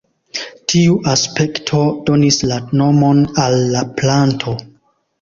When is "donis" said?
2.09-2.41